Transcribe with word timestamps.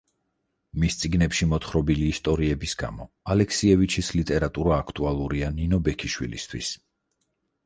მის 0.83 0.95
წიგნებში 1.01 1.47
მოთხრობილი 1.51 2.07
ისტორიების 2.13 2.73
გამო 2.83 3.07
ალექსიევიჩის 3.35 4.11
ლიტერატურა 4.21 4.81
აქტუალურია 4.85 5.53
ნინო 5.61 5.81
ბექიშვილისთვის. 5.91 6.73